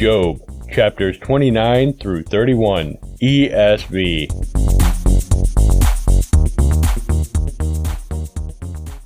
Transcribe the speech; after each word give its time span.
Job, 0.00 0.40
chapters 0.72 1.18
29 1.18 1.92
through 1.92 2.22
31, 2.22 2.96
ESV. 3.20 4.30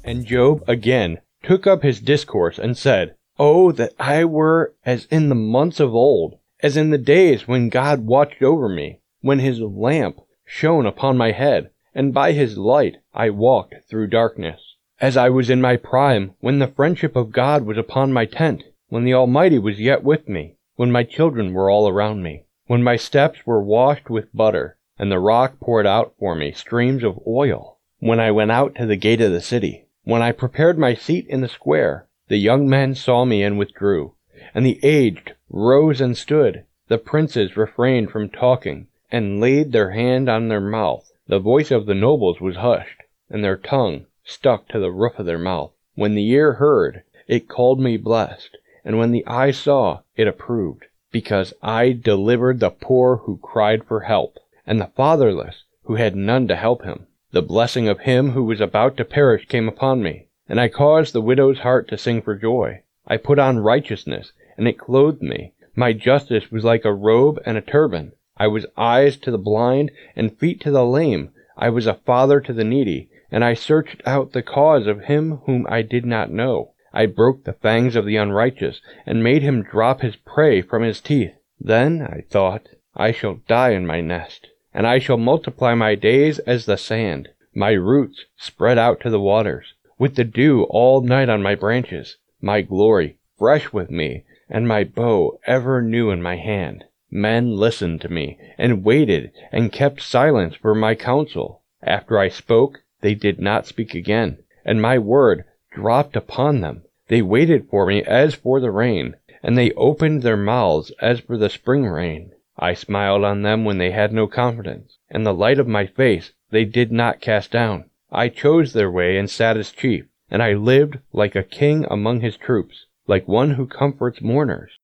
And 0.04 0.25
Job 0.25 0.62
again 0.69 1.19
took 1.43 1.67
up 1.67 1.83
his 1.83 1.99
discourse 1.99 2.61
and 2.61 2.77
said, 2.77 3.17
Oh, 3.41 3.72
that 3.72 3.93
I 3.99 4.25
were 4.25 4.72
as 4.87 5.07
in 5.07 5.30
the 5.30 5.35
months 5.35 5.80
of 5.80 5.92
old, 5.92 6.38
as 6.62 6.76
in 6.76 6.90
the 6.90 6.99
days 6.99 7.49
when 7.49 7.71
God 7.71 8.06
watched 8.06 8.40
over 8.40 8.69
me, 8.69 9.01
when 9.21 9.40
his 9.40 9.58
lamp 9.58 10.21
shone 10.47 10.87
upon 10.87 11.19
my 11.19 11.33
head, 11.33 11.71
and 11.92 12.15
by 12.15 12.31
his 12.31 12.56
light 12.56 12.99
I 13.13 13.31
walked 13.31 13.74
through 13.90 14.11
darkness. 14.11 14.61
As 15.01 15.17
I 15.17 15.29
was 15.29 15.51
in 15.51 15.61
my 15.61 15.76
prime, 15.76 16.34
when 16.38 16.61
the 16.61 16.69
friendship 16.69 17.16
of 17.16 17.33
God 17.33 17.66
was 17.66 17.79
upon 17.79 18.12
my 18.12 18.27
tent, 18.27 18.62
when 18.91 19.02
the 19.02 19.15
Almighty 19.15 19.59
was 19.59 19.80
yet 19.80 20.05
with 20.05 20.29
me, 20.29 20.55
when 20.77 20.91
my 20.91 21.05
children 21.05 21.52
were 21.52 21.70
all 21.70 21.88
around 21.88 22.20
me, 22.20 22.45
when 22.66 22.82
my 22.82 22.96
steps 22.96 23.46
were 23.46 23.62
washed 23.62 24.10
with 24.10 24.34
butter, 24.34 24.77
and 24.98 25.09
the 25.09 25.20
rock 25.20 25.60
poured 25.60 25.87
out 25.87 26.12
for 26.19 26.34
me 26.34 26.51
streams 26.51 27.05
of 27.05 27.16
oil, 27.28 27.78
when 28.01 28.19
I 28.19 28.32
went 28.32 28.51
out 28.51 28.74
to 28.74 28.87
the 28.87 28.96
gate 28.96 29.20
of 29.20 29.30
the 29.30 29.41
city, 29.41 29.87
when 30.02 30.20
I 30.20 30.32
prepared 30.32 30.77
my 30.77 30.95
seat 30.95 31.29
in 31.29 31.42
the 31.42 31.48
square, 31.48 32.09
the 32.27 32.38
young 32.38 32.68
men 32.68 32.96
saw 32.96 33.24
me 33.24 33.45
and 33.45 33.56
withdrew, 33.56 34.15
and 34.52 34.66
the 34.66 34.80
aged 34.82 35.34
rose 35.48 36.01
and 36.01 36.16
stood, 36.16 36.65
the 36.88 36.98
princes 36.98 37.56
refrained 37.56 38.10
from 38.10 38.29
talking, 38.29 38.88
and 39.12 39.41
laid 39.41 39.70
their 39.70 39.93
hand 39.93 40.29
on 40.29 40.48
their 40.48 40.60
mouth. 40.60 41.09
The 41.29 41.38
voice 41.38 41.70
of 41.70 41.87
the 41.87 41.95
nobles 41.95 42.41
was 42.41 42.56
hushed, 42.56 43.01
and 43.30 43.45
their 43.45 43.56
tongue 43.56 44.06
stuck 44.24 44.66
to 44.70 44.80
the 44.80 44.91
roof 44.91 45.20
of 45.20 45.27
their 45.27 45.38
mouth. 45.38 45.70
When 45.95 46.16
the 46.16 46.29
ear 46.30 46.54
heard, 46.54 47.04
it 47.29 47.46
called 47.48 47.79
me 47.79 47.96
blessed 47.96 48.56
and 48.84 48.98
when 48.98 49.11
the 49.11 49.27
eye 49.27 49.51
saw, 49.51 50.01
it 50.16 50.29
approved, 50.29 50.84
because 51.11 51.55
I 51.62 51.93
delivered 51.93 52.61
the 52.61 52.70
poor 52.70 53.16
who 53.24 53.38
cried 53.38 53.85
for 53.85 54.01
help, 54.01 54.38
and 54.66 54.80
the 54.80 54.91
fatherless 54.95 55.65
who 55.85 55.95
had 55.95 56.15
none 56.15 56.49
to 56.49 56.57
help 56.57 56.85
him. 56.85 57.07
The 57.32 57.43
blessing 57.43 57.88
of 57.88 58.01
him 58.01 58.30
who 58.30 58.45
was 58.45 58.60
about 58.60 58.96
to 58.99 59.04
perish 59.04 59.46
came 59.49 59.68
upon 59.68 60.02
me, 60.02 60.26
and 60.49 60.60
I 60.60 60.68
caused 60.68 61.13
the 61.13 61.21
widow's 61.21 61.60
heart 61.60 61.88
to 61.88 61.99
sing 61.99 62.23
for 62.23 62.35
joy. 62.35 62.82
I 63.07 63.16
put 63.16 63.38
on 63.38 63.59
righteousness, 63.59 64.33
and 64.57 64.69
it 64.69 64.79
clothed 64.79 65.23
me. 65.23 65.53
My 65.75 65.93
justice 65.93 66.53
was 66.53 66.65
like 66.65 66.85
a 66.85 66.93
robe 66.93 67.41
and 67.45 67.57
a 67.57 67.61
turban. 67.61 68.13
I 68.37 68.47
was 68.47 68.67
eyes 68.77 69.17
to 69.19 69.31
the 69.31 69.39
blind 69.39 69.91
and 70.15 70.37
feet 70.39 70.61
to 70.61 70.71
the 70.71 70.85
lame. 70.85 71.31
I 71.57 71.71
was 71.71 71.87
a 71.87 71.95
father 71.95 72.41
to 72.41 72.53
the 72.53 72.65
needy, 72.65 73.09
and 73.31 73.45
I 73.45 73.55
searched 73.55 74.03
out 74.07 74.33
the 74.33 74.43
cause 74.43 74.87
of 74.87 75.05
him 75.05 75.39
whom 75.47 75.67
I 75.69 75.83
did 75.83 76.05
not 76.05 76.31
know. 76.31 76.71
I 76.97 77.06
broke 77.06 77.42
the 77.42 77.55
fangs 77.55 77.97
of 77.97 78.06
the 78.06 78.14
unrighteous, 78.14 78.81
and 79.05 79.25
made 79.25 79.42
him 79.42 79.64
drop 79.64 80.00
his 80.00 80.14
prey 80.14 80.62
from 80.62 80.84
his 80.84 81.01
teeth. 81.01 81.34
Then, 81.61 82.01
I 82.01 82.23
thought, 82.31 82.69
I 82.95 83.11
shall 83.11 83.41
die 83.48 83.70
in 83.70 83.84
my 83.84 84.01
nest, 84.01 84.47
and 84.73 84.86
I 84.86 85.01
shall 85.01 85.17
multiply 85.17 85.75
my 85.75 85.97
days 85.97 86.39
as 86.39 86.67
the 86.67 86.77
sand, 86.77 87.31
my 87.53 87.73
roots 87.73 88.27
spread 88.36 88.78
out 88.78 89.01
to 89.01 89.11
the 89.11 89.19
waters, 89.19 89.75
with 89.98 90.14
the 90.14 90.23
dew 90.23 90.69
all 90.70 91.01
night 91.01 91.28
on 91.28 91.42
my 91.42 91.56
branches, 91.56 92.17
my 92.41 92.61
glory 92.61 93.19
fresh 93.36 93.73
with 93.73 93.91
me, 93.91 94.25
and 94.48 94.69
my 94.69 94.84
bow 94.84 95.36
ever 95.48 95.83
new 95.83 96.11
in 96.11 96.23
my 96.23 96.36
hand. 96.36 96.84
Men 97.11 97.56
listened 97.56 98.01
to 98.03 98.08
me, 98.08 98.39
and 98.56 98.84
waited, 98.84 99.33
and 99.51 99.73
kept 99.73 100.01
silence 100.01 100.55
for 100.55 100.77
my 100.77 100.95
counsel. 100.95 101.62
After 101.83 102.20
I 102.20 102.29
spoke, 102.29 102.84
they 103.01 103.17
did 103.17 103.41
not 103.41 103.67
speak 103.67 103.97
again, 103.97 104.39
and 104.64 104.81
my 104.81 104.97
word 104.98 105.45
dropped 105.75 106.17
upon 106.17 106.61
them. 106.61 106.83
They 107.08 107.20
waited 107.20 107.69
for 107.69 107.86
me 107.86 108.03
as 108.03 108.34
for 108.34 108.61
the 108.61 108.70
rain, 108.70 109.17
and 109.42 109.58
they 109.58 109.72
opened 109.72 110.22
their 110.22 110.36
mouths 110.36 110.92
as 111.00 111.20
for 111.20 111.36
the 111.36 111.50
spring 111.50 111.84
rain. 111.84 112.33
I 112.56 112.75
smiled 112.75 113.25
on 113.25 113.42
them 113.42 113.64
when 113.64 113.78
they 113.78 113.91
had 113.91 114.12
no 114.12 114.27
confidence, 114.27 114.98
and 115.11 115.27
the 115.27 115.34
light 115.34 115.58
of 115.58 115.67
my 115.67 115.86
face 115.86 116.33
they 116.50 116.64
did 116.64 116.92
not 116.92 117.20
cast 117.20 117.51
down. 117.51 117.90
I 118.13 118.29
chose 118.29 118.73
their 118.73 118.90
way 118.90 119.18
and 119.18 119.29
sat 119.29 119.57
as 119.57 119.73
chief, 119.73 120.07
and 120.30 120.42
I 120.42 120.55
lived 120.55 120.98
like 121.13 121.34
a 121.34 121.42
king 121.42 121.84
among 121.90 122.20
his 122.20 122.36
troops, 122.36 122.86
like 123.08 123.27
one 123.27 123.51
who 123.52 123.67
comforts 123.67 124.23
mourners. 124.23 124.79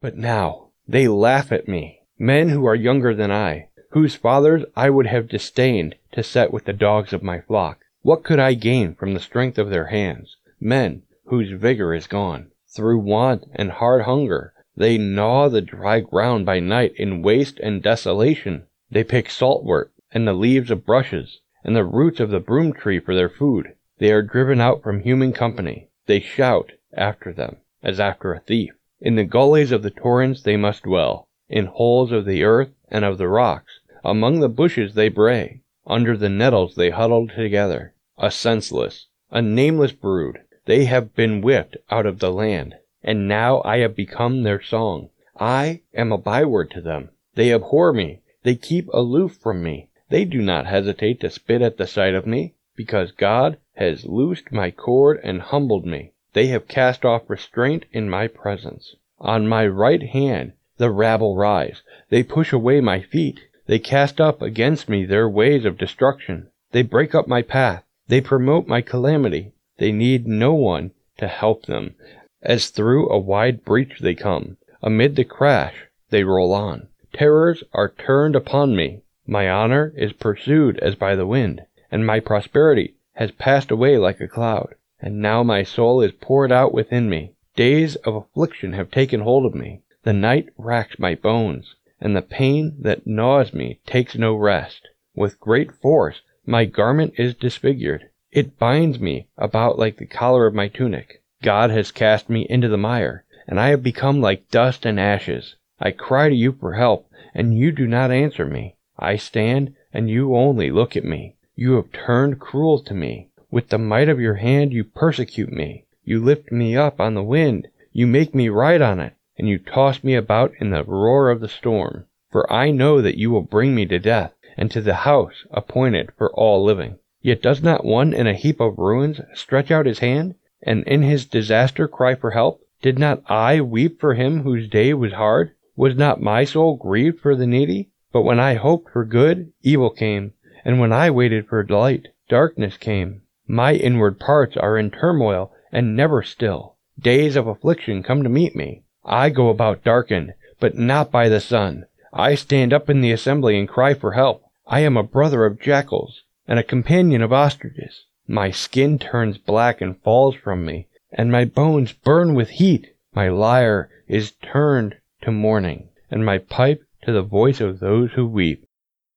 But 0.00 0.16
now 0.16 0.70
they 0.88 1.06
laugh 1.06 1.52
at 1.52 1.68
me, 1.68 2.00
men 2.18 2.48
who 2.48 2.64
are 2.64 2.74
younger 2.74 3.14
than 3.14 3.30
I, 3.30 3.68
whose 3.90 4.14
fathers 4.14 4.64
I 4.74 4.88
would 4.88 5.06
have 5.06 5.28
disdained 5.28 5.96
to 6.12 6.22
set 6.22 6.52
with 6.52 6.64
the 6.64 6.72
dogs 6.72 7.12
of 7.12 7.22
my 7.22 7.40
flock. 7.40 7.84
What 8.02 8.24
could 8.24 8.38
I 8.38 8.54
gain 8.54 8.94
from 8.94 9.12
the 9.12 9.20
strength 9.20 9.58
of 9.58 9.68
their 9.68 9.88
hands? 9.88 10.38
Men 10.58 11.02
whose 11.26 11.52
vigor 11.52 11.92
is 11.92 12.06
gone. 12.06 12.50
Through 12.74 13.00
want 13.00 13.44
and 13.54 13.70
hard 13.70 14.02
hunger, 14.02 14.54
they 14.74 14.96
gnaw 14.96 15.48
the 15.50 15.60
dry 15.60 16.00
ground 16.00 16.46
by 16.46 16.60
night 16.60 16.94
in 16.96 17.20
waste 17.20 17.60
and 17.60 17.82
desolation. 17.82 18.64
They 18.90 19.04
pick 19.04 19.28
saltwort 19.28 19.90
and 20.12 20.26
the 20.26 20.32
leaves 20.32 20.70
of 20.70 20.86
brushes 20.86 21.40
and 21.62 21.76
the 21.76 21.84
roots 21.84 22.20
of 22.20 22.30
the 22.30 22.40
broom 22.40 22.72
tree 22.72 23.00
for 23.00 23.14
their 23.14 23.28
food. 23.28 23.74
They 23.98 24.12
are 24.12 24.22
driven 24.22 24.62
out 24.62 24.82
from 24.82 25.00
human 25.00 25.34
company. 25.34 25.90
They 26.06 26.20
shout 26.20 26.72
after 26.94 27.34
them 27.34 27.58
as 27.82 28.00
after 28.00 28.32
a 28.32 28.40
thief. 28.40 28.72
In 29.00 29.16
the 29.16 29.24
gullies 29.24 29.72
of 29.72 29.82
the 29.82 29.90
torrents 29.90 30.42
they 30.42 30.56
must 30.56 30.84
dwell, 30.84 31.28
in 31.50 31.66
holes 31.66 32.12
of 32.12 32.24
the 32.24 32.44
earth 32.44 32.70
and 32.88 33.04
of 33.04 33.18
the 33.18 33.28
rocks. 33.28 33.80
Among 34.02 34.40
the 34.40 34.48
bushes 34.48 34.94
they 34.94 35.10
bray. 35.10 35.60
Under 35.90 36.16
the 36.16 36.28
nettles 36.28 36.76
they 36.76 36.90
huddled 36.90 37.32
together, 37.34 37.94
a 38.16 38.30
senseless, 38.30 39.08
a 39.32 39.42
nameless 39.42 39.90
brood. 39.90 40.38
They 40.64 40.84
have 40.84 41.16
been 41.16 41.40
whipped 41.40 41.78
out 41.90 42.06
of 42.06 42.20
the 42.20 42.30
land, 42.30 42.76
and 43.02 43.26
now 43.26 43.60
I 43.64 43.78
have 43.78 43.96
become 43.96 44.44
their 44.44 44.62
song. 44.62 45.08
I 45.36 45.80
am 45.92 46.12
a 46.12 46.16
byword 46.16 46.70
to 46.70 46.80
them. 46.80 47.10
They 47.34 47.52
abhor 47.52 47.92
me. 47.92 48.22
They 48.44 48.54
keep 48.54 48.86
aloof 48.94 49.32
from 49.32 49.64
me. 49.64 49.88
They 50.10 50.24
do 50.24 50.40
not 50.40 50.66
hesitate 50.66 51.18
to 51.22 51.28
spit 51.30 51.60
at 51.60 51.76
the 51.76 51.88
sight 51.88 52.14
of 52.14 52.24
me, 52.24 52.54
because 52.76 53.10
God 53.10 53.58
has 53.74 54.06
loosed 54.06 54.52
my 54.52 54.70
cord 54.70 55.18
and 55.24 55.42
humbled 55.42 55.86
me. 55.86 56.12
They 56.34 56.46
have 56.46 56.68
cast 56.68 57.04
off 57.04 57.28
restraint 57.28 57.86
in 57.90 58.08
my 58.08 58.28
presence. 58.28 58.94
On 59.18 59.48
my 59.48 59.66
right 59.66 60.04
hand 60.04 60.52
the 60.76 60.92
rabble 60.92 61.34
rise. 61.34 61.82
They 62.10 62.22
push 62.22 62.52
away 62.52 62.80
my 62.80 63.00
feet. 63.00 63.40
They 63.70 63.78
cast 63.78 64.20
up 64.20 64.42
against 64.42 64.88
me 64.88 65.04
their 65.04 65.28
ways 65.28 65.64
of 65.64 65.78
destruction. 65.78 66.48
They 66.72 66.82
break 66.82 67.14
up 67.14 67.28
my 67.28 67.40
path. 67.40 67.84
They 68.08 68.20
promote 68.20 68.66
my 68.66 68.80
calamity. 68.80 69.52
They 69.78 69.92
need 69.92 70.26
no 70.26 70.54
one 70.54 70.90
to 71.18 71.28
help 71.28 71.66
them. 71.66 71.94
As 72.42 72.70
through 72.70 73.08
a 73.08 73.20
wide 73.20 73.64
breach 73.64 74.00
they 74.00 74.16
come. 74.16 74.56
Amid 74.82 75.14
the 75.14 75.22
crash 75.22 75.86
they 76.08 76.24
roll 76.24 76.52
on. 76.52 76.88
Terrors 77.12 77.62
are 77.72 77.94
turned 77.96 78.34
upon 78.34 78.74
me. 78.74 79.02
My 79.24 79.48
honor 79.48 79.92
is 79.96 80.14
pursued 80.14 80.80
as 80.80 80.96
by 80.96 81.14
the 81.14 81.24
wind, 81.24 81.62
and 81.92 82.04
my 82.04 82.18
prosperity 82.18 82.94
has 83.12 83.30
passed 83.30 83.70
away 83.70 83.98
like 83.98 84.20
a 84.20 84.26
cloud. 84.26 84.74
And 84.98 85.22
now 85.22 85.44
my 85.44 85.62
soul 85.62 86.02
is 86.02 86.10
poured 86.10 86.50
out 86.50 86.74
within 86.74 87.08
me. 87.08 87.34
Days 87.54 87.94
of 87.94 88.16
affliction 88.16 88.72
have 88.72 88.90
taken 88.90 89.20
hold 89.20 89.46
of 89.46 89.54
me. 89.54 89.82
The 90.02 90.12
night 90.12 90.48
racks 90.58 90.98
my 90.98 91.14
bones, 91.14 91.76
and 92.00 92.16
the 92.16 92.22
pain 92.22 92.74
that 92.80 93.06
gnaws 93.06 93.52
me 93.52 93.78
takes 93.86 94.16
no 94.16 94.34
rest. 94.34 94.88
With 95.14 95.38
great 95.38 95.70
force 95.70 96.22
my 96.46 96.64
garment 96.64 97.14
is 97.18 97.34
disfigured. 97.34 98.08
It 98.32 98.58
binds 98.58 98.98
me 98.98 99.28
about 99.36 99.78
like 99.78 99.98
the 99.98 100.06
collar 100.06 100.46
of 100.46 100.54
my 100.54 100.68
tunic. 100.68 101.22
God 101.42 101.70
has 101.70 101.92
cast 101.92 102.30
me 102.30 102.46
into 102.48 102.68
the 102.68 102.78
mire, 102.78 103.24
and 103.46 103.60
I 103.60 103.68
have 103.68 103.82
become 103.82 104.20
like 104.20 104.50
dust 104.50 104.86
and 104.86 104.98
ashes. 104.98 105.56
I 105.78 105.90
cry 105.90 106.28
to 106.28 106.34
you 106.34 106.52
for 106.52 106.72
help, 106.72 107.06
and 107.34 107.54
you 107.54 107.70
do 107.70 107.86
not 107.86 108.10
answer 108.10 108.46
me. 108.46 108.76
I 108.98 109.16
stand, 109.16 109.74
and 109.92 110.08
you 110.08 110.34
only 110.34 110.70
look 110.70 110.96
at 110.96 111.04
me. 111.04 111.36
You 111.54 111.74
have 111.74 111.92
turned 111.92 112.40
cruel 112.40 112.78
to 112.84 112.94
me. 112.94 113.28
With 113.50 113.68
the 113.68 113.78
might 113.78 114.08
of 114.08 114.20
your 114.20 114.36
hand 114.36 114.72
you 114.72 114.84
persecute 114.84 115.52
me. 115.52 115.84
You 116.04 116.24
lift 116.24 116.50
me 116.50 116.76
up 116.76 117.00
on 117.00 117.14
the 117.14 117.22
wind. 117.22 117.68
You 117.92 118.06
make 118.06 118.34
me 118.34 118.48
ride 118.48 118.80
on 118.80 119.00
it 119.00 119.12
and 119.40 119.48
you 119.48 119.58
toss 119.58 120.04
me 120.04 120.14
about 120.14 120.52
in 120.60 120.68
the 120.68 120.84
roar 120.84 121.30
of 121.30 121.40
the 121.40 121.48
storm. 121.48 122.04
For 122.30 122.52
I 122.52 122.70
know 122.70 123.00
that 123.00 123.16
you 123.16 123.30
will 123.30 123.40
bring 123.40 123.74
me 123.74 123.86
to 123.86 123.98
death, 123.98 124.34
and 124.54 124.70
to 124.70 124.82
the 124.82 124.96
house 124.96 125.46
appointed 125.50 126.10
for 126.18 126.30
all 126.34 126.62
living. 126.62 126.98
Yet 127.22 127.40
does 127.40 127.62
not 127.62 127.82
one 127.82 128.12
in 128.12 128.26
a 128.26 128.34
heap 128.34 128.60
of 128.60 128.76
ruins 128.76 129.18
stretch 129.32 129.70
out 129.70 129.86
his 129.86 130.00
hand, 130.00 130.34
and 130.62 130.84
in 130.86 131.00
his 131.00 131.24
disaster 131.24 131.88
cry 131.88 132.16
for 132.16 132.32
help? 132.32 132.60
Did 132.82 132.98
not 132.98 133.22
I 133.30 133.62
weep 133.62 133.98
for 133.98 134.12
him 134.12 134.42
whose 134.42 134.68
day 134.68 134.92
was 134.92 135.14
hard? 135.14 135.52
Was 135.74 135.96
not 135.96 136.20
my 136.20 136.44
soul 136.44 136.76
grieved 136.76 137.20
for 137.20 137.34
the 137.34 137.46
needy? 137.46 137.88
But 138.12 138.24
when 138.24 138.38
I 138.38 138.56
hoped 138.56 138.92
for 138.92 139.06
good, 139.06 139.54
evil 139.62 139.88
came, 139.88 140.34
and 140.66 140.78
when 140.78 140.92
I 140.92 141.10
waited 141.10 141.48
for 141.48 141.66
light, 141.66 142.08
darkness 142.28 142.76
came. 142.76 143.22
My 143.48 143.72
inward 143.72 144.20
parts 144.20 144.58
are 144.58 144.76
in 144.76 144.90
turmoil 144.90 145.50
and 145.72 145.96
never 145.96 146.22
still. 146.22 146.76
Days 146.98 147.36
of 147.36 147.46
affliction 147.46 148.02
come 148.02 148.22
to 148.22 148.28
meet 148.28 148.54
me. 148.54 148.82
I 149.04 149.30
go 149.30 149.48
about 149.48 149.84
darkened, 149.84 150.34
but 150.58 150.76
not 150.76 151.10
by 151.10 151.28
the 151.28 151.40
sun. 151.40 151.86
I 152.12 152.34
stand 152.34 152.72
up 152.72 152.90
in 152.90 153.00
the 153.00 153.12
assembly 153.12 153.58
and 153.58 153.68
cry 153.68 153.94
for 153.94 154.12
help. 154.12 154.44
I 154.66 154.80
am 154.80 154.96
a 154.96 155.02
brother 155.02 155.46
of 155.46 155.60
jackals, 155.60 156.22
and 156.46 156.58
a 156.58 156.64
companion 156.64 157.22
of 157.22 157.32
ostriches. 157.32 158.04
My 158.28 158.50
skin 158.50 158.98
turns 158.98 159.38
black 159.38 159.80
and 159.80 160.00
falls 160.02 160.34
from 160.34 160.64
me, 160.64 160.88
and 161.12 161.32
my 161.32 161.44
bones 161.44 161.92
burn 161.92 162.34
with 162.34 162.50
heat. 162.50 162.94
My 163.14 163.28
lyre 163.28 163.90
is 164.06 164.32
turned 164.42 164.96
to 165.22 165.32
mourning, 165.32 165.88
and 166.10 166.24
my 166.24 166.38
pipe 166.38 166.82
to 167.02 167.12
the 167.12 167.22
voice 167.22 167.60
of 167.60 167.80
those 167.80 168.12
who 168.12 168.26
weep. 168.26 168.64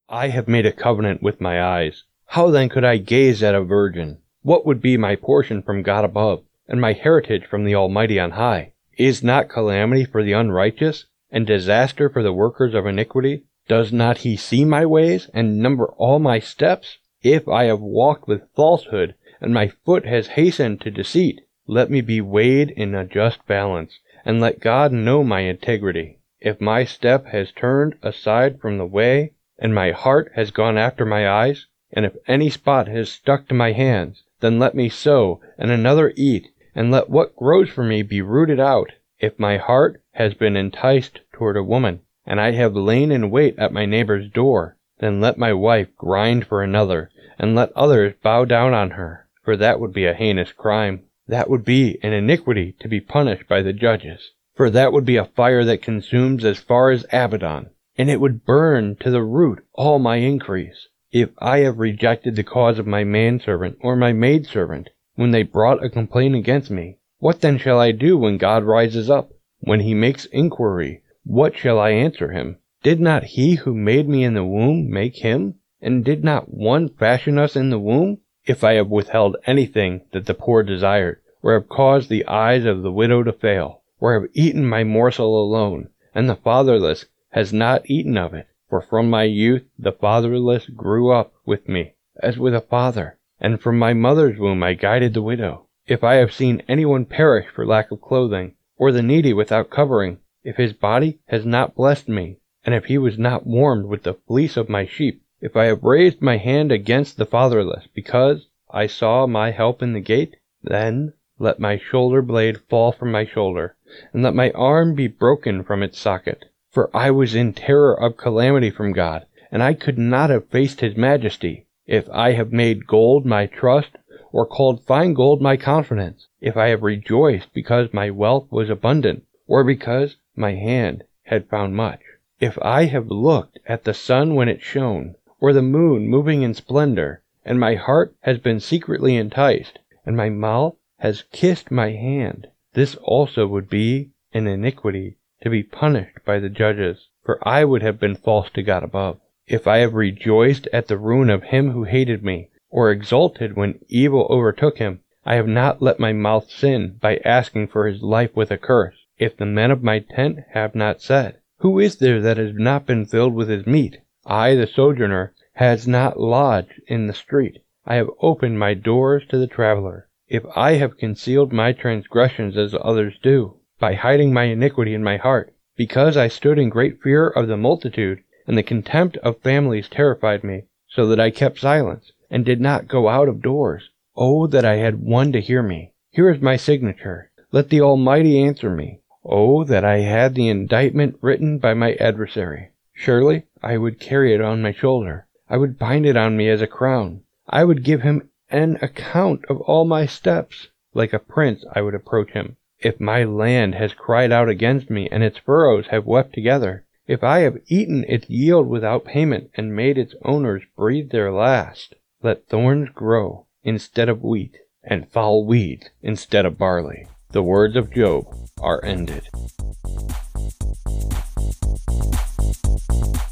I 0.10 0.30
have 0.30 0.48
made 0.48 0.66
a 0.66 0.72
covenant 0.72 1.22
with 1.22 1.42
my 1.42 1.62
eyes. 1.62 2.04
How 2.28 2.50
then 2.50 2.70
could 2.70 2.84
I 2.84 2.98
gaze 2.98 3.44
at 3.44 3.56
a 3.56 3.64
virgin? 3.64 4.20
What 4.42 4.66
would 4.66 4.82
be 4.82 4.98
my 4.98 5.16
portion 5.16 5.62
from 5.62 5.84
God 5.84 6.06
above, 6.06 6.44
and 6.68 6.80
my 6.80 6.94
heritage 6.94 7.46
from 7.46 7.66
the 7.66 7.76
Almighty 7.76 8.20
on 8.20 8.32
high? 8.32 8.73
Is 8.98 9.24
not 9.24 9.50
calamity 9.50 10.06
for 10.06 10.24
the 10.24 10.34
unrighteous, 10.34 11.06
and 11.32 11.48
disaster 11.48 12.10
for 12.10 12.22
the 12.22 12.32
workers 12.32 12.76
of 12.76 12.86
iniquity? 12.86 13.44
Does 13.68 13.92
not 13.92 14.20
he 14.20 14.36
see 14.36 14.66
my 14.66 14.86
ways, 14.86 15.30
and 15.34 15.58
number 15.58 15.88
all 15.98 16.20
my 16.20 16.38
steps? 16.40 17.00
If 17.24 17.48
I 17.48 17.64
have 17.64 17.80
walked 17.80 18.28
with 18.28 18.52
falsehood, 18.56 19.16
and 19.42 19.54
my 19.54 19.70
foot 19.70 20.06
has 20.06 20.28
hastened 20.28 20.82
to 20.82 20.92
deceit, 20.92 21.42
let 21.66 21.90
me 21.90 22.02
be 22.02 22.22
weighed 22.22 22.70
in 22.72 22.94
a 22.94 23.06
just 23.06 23.46
balance, 23.48 24.00
and 24.26 24.40
let 24.40 24.60
God 24.60 24.92
know 24.92 25.24
my 25.24 25.40
integrity. 25.40 26.20
If 26.40 26.62
my 26.62 26.84
step 26.84 27.26
has 27.28 27.52
turned 27.52 27.96
aside 28.04 28.60
from 28.60 28.78
the 28.78 28.86
way, 28.86 29.32
and 29.58 29.74
my 29.74 29.92
heart 29.92 30.32
has 30.36 30.52
gone 30.52 30.78
after 30.78 31.06
my 31.06 31.28
eyes, 31.28 31.66
and 31.92 32.06
if 32.06 32.16
any 32.28 32.50
spot 32.50 32.88
has 32.90 33.10
stuck 33.10 33.48
to 33.48 33.56
my 33.56 33.72
hands, 33.72 34.24
then 34.42 34.60
let 34.60 34.76
me 34.76 34.90
sow, 34.90 35.40
and 35.58 35.72
another 35.72 36.14
eat, 36.18 36.50
and 36.76 36.92
let 36.92 37.10
what 37.10 37.36
grows 37.36 37.70
for 37.70 37.84
me 37.84 38.02
be 38.02 38.22
rooted 38.22 38.60
out. 38.60 38.92
If 39.20 39.38
my 39.38 39.58
heart 39.58 40.02
has 40.14 40.34
been 40.34 40.56
enticed 40.56 41.22
toward 41.32 41.58
a 41.58 41.64
woman, 41.64 42.02
and 42.26 42.42
I 42.42 42.52
have 42.52 42.76
lain 42.76 43.12
in 43.12 43.30
wait 43.30 43.58
at 43.60 43.74
my 43.74 43.86
neighbor's 43.86 44.30
door, 44.30 44.78
then 45.00 45.22
let 45.22 45.38
my 45.38 45.54
wife 45.54 45.96
grind 45.98 46.48
for 46.48 46.64
another, 46.64 47.12
and 47.38 47.56
let 47.56 47.72
others 47.74 48.14
bow 48.22 48.46
down 48.46 48.74
on 48.74 48.92
her 48.92 49.24
for 49.44 49.58
that 49.58 49.78
would 49.80 49.92
be 49.92 50.06
a 50.06 50.14
heinous 50.14 50.54
crime. 50.54 51.02
That 51.28 51.50
would 51.50 51.66
be 51.66 52.00
an 52.02 52.14
iniquity 52.14 52.76
to 52.80 52.88
be 52.88 53.02
punished 53.02 53.46
by 53.48 53.62
the 53.62 53.74
judges. 53.74 54.32
For 54.56 54.70
that 54.70 54.94
would 54.94 55.04
be 55.04 55.18
a 55.18 55.26
fire 55.26 55.66
that 55.66 55.82
consumes 55.82 56.46
as 56.46 56.60
far 56.60 56.92
as 56.92 57.06
Abaddon, 57.12 57.70
and 57.98 58.10
it 58.10 58.22
would 58.22 58.46
burn 58.46 58.96
to 59.02 59.12
the 59.12 59.22
root 59.22 59.66
all 59.74 60.00
my 60.00 60.18
increase. 60.18 60.88
If 61.12 61.32
I 61.40 61.60
have 61.60 61.80
rejected 61.80 62.38
the 62.38 62.44
cause 62.44 62.80
of 62.80 62.88
my 62.88 63.04
manservant 63.04 63.78
or 63.82 63.98
my 63.98 64.14
maidservant, 64.14 64.90
when 65.16 65.32
they 65.32 65.44
brought 65.44 65.84
a 65.84 65.90
complaint 65.90 66.36
against 66.36 66.72
me, 66.72 66.98
what 67.20 67.42
then 67.42 67.58
shall 67.58 67.80
I 67.80 67.92
do 67.92 68.18
when 68.18 68.38
God 68.38 68.64
rises 68.64 69.10
up? 69.10 69.32
When 69.60 69.82
he 69.82 69.94
makes 69.94 70.26
inquiry, 70.26 71.04
what 71.24 71.56
shall 71.56 71.80
I 71.80 71.92
answer 71.92 72.32
him? 72.32 72.58
Did 72.82 73.00
not 73.00 73.24
he 73.24 73.56
who 73.56 73.76
made 73.76 74.10
me 74.10 74.24
in 74.24 74.34
the 74.34 74.44
womb 74.44 74.90
make 74.90 75.18
him? 75.18 75.56
And 75.82 76.04
did 76.04 76.24
not 76.24 76.54
one 76.54 76.90
fashion 76.90 77.38
us 77.38 77.56
in 77.56 77.70
the 77.70 77.80
womb? 77.80 78.18
if 78.46 78.62
I 78.64 78.74
have 78.74 78.90
withheld 78.90 79.38
anything 79.46 80.02
that 80.12 80.26
the 80.26 80.34
poor 80.34 80.64
desired, 80.64 81.22
or 81.42 81.54
have 81.54 81.70
caused 81.70 82.10
the 82.10 82.26
eyes 82.26 82.66
of 82.66 82.82
the 82.82 82.92
widow 82.92 83.24
to 83.24 83.32
fail, 83.32 83.84
or 84.00 84.20
have 84.20 84.30
eaten 84.34 84.66
my 84.66 84.84
morsel 84.84 85.42
alone, 85.42 85.90
and 86.14 86.28
the 86.28 86.36
fatherless 86.36 87.06
has 87.30 87.54
not 87.54 87.90
eaten 87.90 88.18
of 88.18 88.34
it. 88.34 88.48
For 88.68 88.82
from 88.82 89.10
my 89.10 89.24
youth 89.24 89.64
the 89.80 89.94
fatherless 89.94 90.68
grew 90.68 91.12
up 91.12 91.34
with 91.46 91.70
me, 91.70 91.94
as 92.22 92.38
with 92.38 92.54
a 92.54 92.62
father, 92.62 93.18
and 93.44 93.62
from 93.62 93.78
my 93.78 93.94
mother's 93.94 94.40
womb 94.40 94.64
I 94.64 94.74
guided 94.74 95.14
the 95.14 95.22
widow. 95.22 95.68
If 95.86 96.02
I 96.02 96.16
have 96.16 96.32
seen 96.32 96.64
anyone 96.70 97.04
perish 97.04 97.48
for 97.54 97.66
lack 97.66 97.92
of 97.92 98.00
clothing, 98.00 98.56
or 98.78 98.94
the 98.94 99.04
needy 99.04 99.34
without 99.34 99.70
covering, 99.70 100.20
if 100.46 100.56
his 100.56 100.72
body 100.72 101.20
has 101.28 101.46
not 101.46 101.76
blessed 101.76 102.08
me, 102.08 102.38
and 102.64 102.74
if 102.74 102.86
he 102.86 102.98
was 102.98 103.20
not 103.20 103.46
warmed 103.46 103.88
with 103.88 104.04
the 104.04 104.14
fleece 104.14 104.56
of 104.56 104.70
my 104.70 104.86
sheep, 104.86 105.22
if 105.42 105.58
I 105.58 105.66
have 105.66 105.84
raised 105.84 106.22
my 106.22 106.38
hand 106.38 106.72
against 106.72 107.18
the 107.18 107.26
fatherless, 107.26 107.86
because 107.94 108.48
I 108.72 108.88
saw 108.88 109.28
my 109.28 109.52
help 109.52 109.84
in 109.84 109.92
the 109.92 110.00
gate, 110.00 110.38
then 110.64 111.12
let 111.38 111.60
my 111.60 111.78
shoulder 111.78 112.22
blade 112.22 112.62
fall 112.70 112.94
from 112.94 113.12
my 113.12 113.26
shoulder, 113.26 113.76
and 114.14 114.24
let 114.24 114.36
my 114.36 114.52
arm 114.52 114.96
be 114.96 115.08
broken 115.08 115.66
from 115.66 115.84
its 115.84 116.00
socket. 116.00 116.46
For 116.72 116.90
I 116.96 117.12
was 117.12 117.36
in 117.36 117.52
terror 117.52 117.94
of 117.94 118.16
calamity 118.16 118.70
from 118.70 118.94
God, 118.94 119.26
and 119.52 119.62
I 119.62 119.74
could 119.74 119.98
not 119.98 120.30
have 120.30 120.48
faced 120.48 120.80
his 120.80 120.96
majesty. 120.96 121.68
If 121.86 122.10
I 122.12 122.32
have 122.32 122.54
made 122.54 122.88
gold 122.88 123.26
my 123.26 123.46
trust, 123.46 123.98
or 124.32 124.46
called 124.46 124.86
fine 124.86 125.14
gold 125.14 125.42
my 125.42 125.58
confidence, 125.58 126.30
if 126.40 126.56
I 126.56 126.70
have 126.70 126.82
rejoiced 126.82 127.54
because 127.54 127.94
my 127.94 128.10
wealth 128.10 128.50
was 128.50 128.70
abundant, 128.70 129.26
or 129.48 129.66
because 129.66 130.16
my 130.34 130.54
hand 130.54 131.04
had 131.24 131.50
found 131.50 131.76
much, 131.76 132.00
if 132.40 132.58
I 132.62 132.86
have 132.86 133.12
looked 133.12 133.60
at 133.68 133.84
the 133.84 133.94
sun 133.94 134.34
when 134.34 134.48
it 134.48 134.62
shone, 134.62 135.16
or 135.42 135.52
the 135.52 135.62
moon 135.62 136.08
moving 136.08 136.42
in 136.42 136.54
splendor, 136.54 137.22
and 137.44 137.60
my 137.60 137.76
heart 137.76 138.16
has 138.22 138.38
been 138.38 138.62
secretly 138.62 139.18
enticed, 139.18 139.80
and 140.06 140.16
my 140.16 140.30
mouth 140.30 140.78
has 141.00 141.24
kissed 141.34 141.70
my 141.70 141.92
hand. 141.92 142.48
This 142.76 142.96
also 143.04 143.46
would 143.46 143.70
be 143.70 144.12
an 144.34 144.48
iniquity 144.48 145.18
to 145.42 145.50
be 145.50 145.64
punished 145.64 146.24
by 146.24 146.40
the 146.40 146.48
judges, 146.48 147.10
for 147.26 147.46
I 147.46 147.66
would 147.66 147.82
have 147.82 148.00
been 148.00 148.16
false 148.16 148.50
to 148.52 148.64
God 148.64 148.84
above. 148.84 149.20
If 149.56 149.68
I 149.68 149.78
have 149.82 149.94
rejoiced 149.94 150.68
at 150.74 150.88
the 150.88 150.98
ruin 150.98 151.30
of 151.30 151.44
him 151.44 151.70
who 151.70 151.84
hated 151.84 152.24
me, 152.24 152.50
or 152.72 152.90
exulted 152.90 153.56
when 153.56 153.78
evil 153.88 154.26
overtook 154.28 154.80
him, 154.80 155.02
I 155.26 155.36
have 155.36 155.48
not 155.48 155.80
let 155.80 156.00
my 156.00 156.12
mouth 156.12 156.50
sin 156.50 156.96
by 157.00 157.18
asking 157.18 157.68
for 157.68 157.86
his 157.86 158.02
life 158.02 158.36
with 158.36 158.50
a 158.50 158.58
curse. 158.58 158.96
If 159.20 159.38
the 159.38 159.46
men 159.46 159.70
of 159.70 159.84
my 159.84 160.00
tent 160.00 160.40
have 160.54 160.74
not 160.74 161.04
said, 161.04 161.36
Who 161.60 161.78
is 161.78 161.98
there 161.98 162.20
that 162.20 162.38
has 162.38 162.56
not 162.56 162.88
been 162.88 163.06
filled 163.06 163.36
with 163.36 163.48
his 163.48 163.68
meat? 163.68 164.00
I, 164.26 164.56
the 164.56 164.66
sojourner, 164.66 165.36
has 165.54 165.88
not 165.88 166.20
lodged 166.20 166.82
in 166.88 167.06
the 167.06 167.14
street. 167.14 167.60
I 167.86 167.94
have 167.98 168.10
opened 168.22 168.58
my 168.58 168.74
doors 168.74 169.22
to 169.30 169.38
the 169.38 169.46
traveler. 169.46 170.08
If 170.28 170.44
I 170.56 170.78
have 170.78 170.98
concealed 170.98 171.54
my 171.54 171.74
transgressions 171.74 172.58
as 172.58 172.74
others 172.82 173.20
do, 173.22 173.58
by 173.80 173.94
hiding 173.94 174.34
my 174.34 174.46
iniquity 174.46 174.96
in 174.96 175.04
my 175.04 175.18
heart, 175.18 175.54
because 175.78 176.18
I 176.18 176.28
stood 176.28 176.58
in 176.58 176.70
great 176.70 177.04
fear 177.04 177.28
of 177.28 177.48
the 177.48 177.56
multitude, 177.56 178.24
and 178.46 178.58
the 178.58 178.64
contempt 178.64 179.16
of 179.18 179.40
families 179.40 179.88
terrified 179.88 180.44
me, 180.44 180.64
so 180.90 181.08
that 181.08 181.20
I 181.20 181.30
kept 181.30 181.60
silence, 181.60 182.12
and 182.30 182.44
did 182.44 182.60
not 182.60 182.90
go 182.90 183.08
out 183.08 183.30
of 183.30 183.42
doors. 183.42 183.90
Oh, 184.18 184.48
that 184.48 184.66
I 184.66 184.76
had 184.76 185.02
one 185.02 185.32
to 185.32 185.40
hear 185.40 185.64
me! 185.64 185.94
Here 186.12 186.30
is 186.30 186.42
my 186.42 186.58
signature. 186.58 187.32
Let 187.54 187.70
the 187.70 187.82
Almighty 187.82 188.44
answer 188.44 188.70
me. 188.70 189.00
Oh, 189.24 189.64
that 189.64 189.86
I 189.86 190.00
had 190.00 190.36
the 190.36 190.50
indictment 190.50 191.18
written 191.22 191.58
by 191.58 191.74
my 191.74 191.94
adversary. 191.94 192.72
Surely 192.92 193.44
I 193.62 193.78
would 193.78 194.00
carry 194.00 194.34
it 194.34 194.42
on 194.42 194.62
my 194.62 194.74
shoulder. 194.74 195.26
I 195.50 195.56
would 195.56 195.80
bind 195.80 196.06
it 196.06 196.18
on 196.18 196.36
me 196.36 196.50
as 196.50 196.62
a 196.62 196.68
crown. 196.68 197.22
I 197.48 197.64
would 197.64 197.84
give 197.84 198.02
him 198.02 198.30
an 198.50 198.78
account 198.82 199.46
of 199.46 199.62
all 199.62 199.86
my 199.86 200.06
steps. 200.06 200.68
Like 200.94 201.14
a 201.14 201.20
prince 201.20 201.64
I 201.74 201.82
would 201.82 201.96
approach 201.96 202.32
him. 202.32 202.58
If 202.80 203.00
my 203.00 203.24
land 203.24 203.76
has 203.76 203.94
cried 203.94 204.34
out 204.34 204.50
against 204.50 204.90
me, 204.90 205.08
and 205.10 205.24
its 205.24 205.38
furrows 205.38 205.88
have 205.88 206.06
wept 206.06 206.34
together, 206.34 206.84
if 207.06 207.24
I 207.24 207.40
have 207.40 207.58
eaten 207.68 208.06
its 208.08 208.30
yield 208.30 208.68
without 208.68 209.04
payment, 209.06 209.50
and 209.56 209.76
made 209.76 209.98
its 209.98 210.16
owners 210.24 210.64
breathe 210.78 211.12
their 211.12 211.32
last, 211.32 211.96
let 212.22 212.48
thorns 212.48 212.90
grow 212.94 213.46
instead 213.64 214.08
of 214.08 214.24
wheat, 214.24 214.58
and 214.84 215.12
foul 215.12 215.46
weeds 215.46 215.90
instead 216.02 216.46
of 216.46 216.58
barley. 216.58 217.08
The 217.32 217.44
words 217.44 217.76
of 217.76 217.92
Job 217.92 218.26
are 218.62 218.84
ended. 218.86 219.28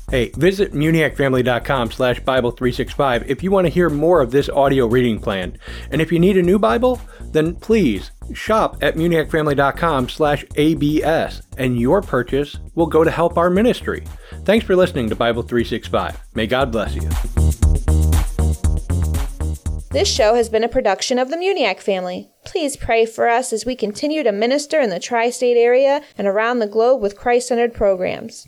Hey, 0.10 0.32
visit 0.36 0.74
muniacfamily.com 0.74 1.92
slash 1.92 2.20
Bible365 2.22 3.28
if 3.28 3.42
you 3.42 3.52
want 3.52 3.68
to 3.68 3.72
hear 3.72 3.90
more 3.90 4.20
of 4.20 4.32
this 4.32 4.50
audio 4.50 4.86
reading 4.86 5.22
plan. 5.22 5.58
And 5.90 6.02
if 6.02 6.12
you 6.12 6.20
need 6.20 6.36
a 6.36 6.44
new 6.44 6.60
Bible, 6.60 7.00
then 7.32 7.56
please 7.56 8.12
shop 8.34 8.78
at 8.82 8.96
muniacfamily.com 8.96 10.10
slash 10.10 10.46
ABS 10.56 11.42
and 11.58 11.80
your 11.80 12.02
purchase 12.02 12.58
will 12.76 12.88
go 12.88 13.04
to 13.04 13.12
help 13.12 13.38
our 13.38 13.50
ministry. 13.50 14.04
Thanks 14.44 14.66
for 14.66 14.76
listening 14.76 15.10
to 15.10 15.16
Bible 15.16 15.44
365. 15.44 16.20
May 16.34 16.48
God 16.48 16.72
bless 16.72 16.96
you. 16.96 17.10
This 19.92 20.08
show 20.08 20.36
has 20.36 20.48
been 20.48 20.64
a 20.64 20.70
production 20.70 21.20
of 21.20 21.30
the 21.30 21.36
Muniac 21.36 21.82
family. 21.82 22.32
Please 22.46 22.78
pray 22.78 23.06
for 23.06 23.28
us 23.28 23.52
as 23.52 23.66
we 23.66 23.76
continue 23.76 24.24
to 24.24 24.32
minister 24.32 24.80
in 24.80 24.90
the 24.90 25.02
tri 25.02 25.30
state 25.30 25.58
area 25.58 26.02
and 26.18 26.28
around 26.28 26.60
the 26.60 26.68
globe 26.68 27.02
with 27.02 27.18
Christ 27.18 27.50
centered 27.50 27.74
programs. 27.74 28.40